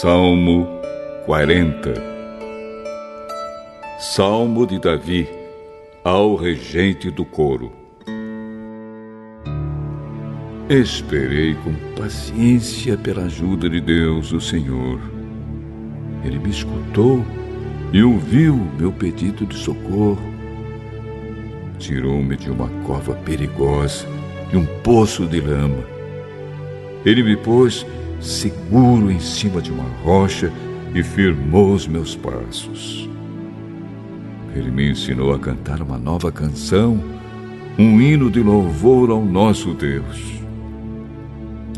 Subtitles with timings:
[0.00, 0.68] Salmo
[1.26, 1.92] 40
[3.98, 5.28] Salmo de Davi
[6.04, 7.72] ao regente do coro.
[10.70, 15.00] Esperei com paciência pela ajuda de Deus, o Senhor.
[16.24, 17.24] Ele me escutou
[17.92, 20.22] e ouviu meu pedido de socorro.
[21.76, 24.06] Tirou-me de uma cova perigosa,
[24.48, 25.82] de um poço de lama.
[27.04, 27.84] Ele me pôs
[28.20, 30.52] seguro em cima de uma rocha
[30.94, 33.08] e firmou os meus passos.
[34.54, 37.02] Ele me ensinou a cantar uma nova canção,
[37.78, 40.38] um hino de louvor ao nosso Deus.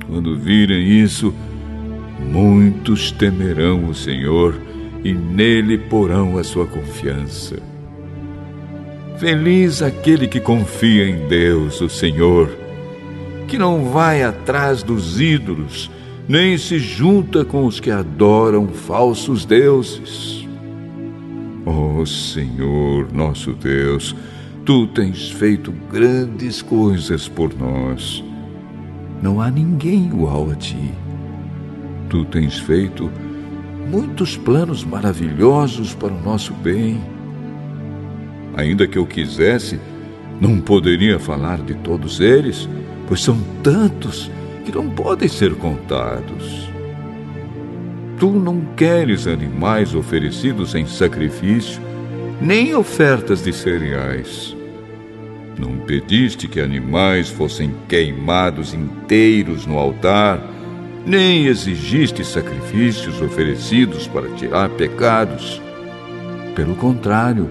[0.07, 1.35] Quando virem isso,
[2.33, 4.59] muitos temerão o Senhor
[5.05, 7.59] e nele porão a sua confiança.
[9.19, 12.51] Feliz aquele que confia em Deus, o Senhor,
[13.47, 15.91] que não vai atrás dos ídolos,
[16.31, 20.47] nem se junta com os que adoram falsos deuses.
[21.67, 24.15] Ó oh, Senhor, nosso Deus,
[24.65, 28.23] tu tens feito grandes coisas por nós.
[29.21, 30.93] Não há ninguém igual a ti.
[32.09, 33.11] Tu tens feito
[33.91, 37.01] muitos planos maravilhosos para o nosso bem.
[38.57, 39.81] Ainda que eu quisesse,
[40.41, 42.69] não poderia falar de todos eles,
[43.09, 44.31] pois são tantos
[44.65, 46.71] que não podem ser contados.
[48.19, 51.81] Tu não queres animais oferecidos em sacrifício,
[52.41, 54.55] nem ofertas de cereais.
[55.59, 60.41] Não pediste que animais fossem queimados inteiros no altar,
[61.07, 65.61] nem exigiste sacrifícios oferecidos para tirar pecados.
[66.55, 67.49] Pelo contrário,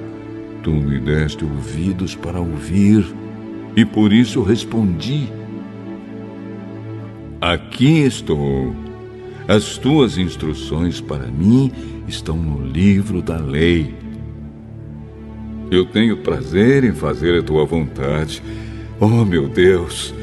[0.62, 3.06] tu me deste ouvidos para ouvir,
[3.76, 5.39] e por isso respondi
[7.42, 8.76] Aqui estou.
[9.48, 11.72] As tuas instruções para mim
[12.06, 13.96] estão no livro da lei.
[15.72, 18.44] Eu tenho prazer em fazer a tua vontade.
[19.00, 20.14] Oh, meu Deus,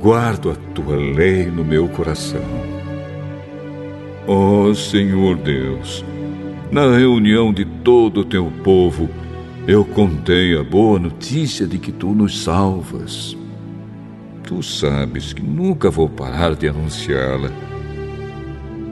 [0.00, 2.44] guardo a tua lei no meu coração.
[4.24, 6.04] Oh, Senhor Deus,
[6.70, 9.10] na reunião de todo o teu povo,
[9.66, 13.36] eu contei a boa notícia de que tu nos salvas.
[14.46, 17.50] Tu sabes que nunca vou parar de anunciá-la.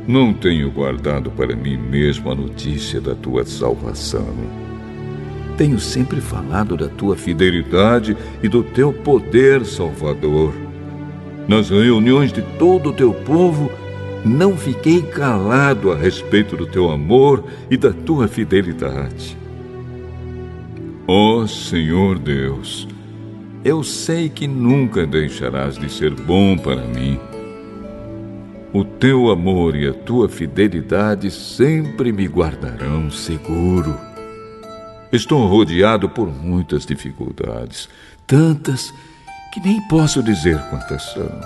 [0.04, 4.34] Não tenho guardado para mim mesmo a notícia da tua salvação.
[5.56, 10.52] Tenho sempre falado da tua fidelidade e do teu poder salvador.
[11.46, 13.70] Nas reuniões de todo o teu povo,
[14.24, 19.38] não fiquei calado a respeito do teu amor e da tua fidelidade.
[21.06, 22.88] Ó oh, Senhor Deus,
[23.64, 27.18] eu sei que nunca deixarás de ser bom para mim.
[28.74, 33.98] O teu amor e a tua fidelidade sempre me guardarão seguro.
[35.10, 37.88] Estou rodeado por muitas dificuldades,
[38.26, 38.92] tantas
[39.52, 41.40] que nem posso dizer quantas são.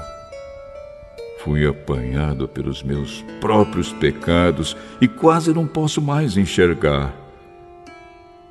[1.45, 7.28] Fui apanhado pelos meus próprios pecados e quase não posso mais enxergar.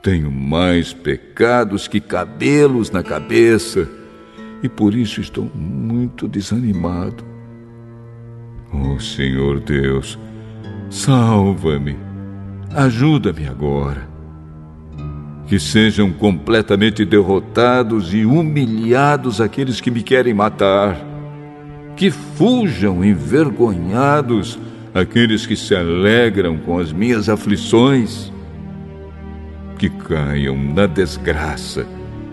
[0.02, 3.88] Tenho mais pecados que cabelos na cabeça
[4.62, 7.24] e por isso estou muito desanimado.
[8.74, 10.18] Oh Senhor Deus,
[10.90, 11.98] salva-me,
[12.74, 14.08] ajuda-me agora.
[15.48, 20.98] Que sejam completamente derrotados e humilhados aqueles que me querem matar.
[21.96, 24.60] Que fujam envergonhados
[24.94, 28.32] aqueles que se alegram com as minhas aflições
[29.78, 31.86] que caiam na desgraça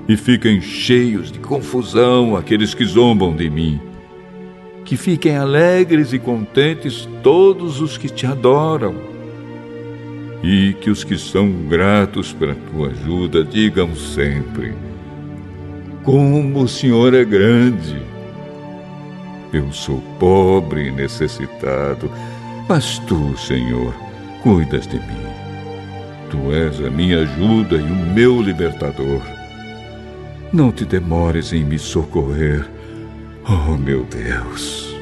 [0.09, 3.81] e fiquem cheios de confusão aqueles que zombam de mim.
[4.85, 8.95] Que fiquem alegres e contentes todos os que te adoram.
[10.43, 14.75] E que os que são gratos pela tua ajuda digam sempre:
[16.03, 18.03] Como o Senhor é grande!
[19.55, 22.11] Eu sou pobre e necessitado,
[22.69, 23.95] mas tu, Senhor,
[24.43, 25.44] cuidas de mim.
[26.35, 29.23] Tu és a minha ajuda e o meu libertador.
[30.53, 32.69] Não te demores em me socorrer,
[33.49, 34.94] oh meu Deus.